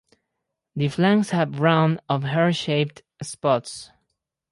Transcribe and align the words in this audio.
The 0.75 0.87
flanks 0.87 1.29
have 1.29 1.59
round 1.59 1.99
or 2.09 2.21
heart-shaped 2.25 3.03
spots. 3.21 3.91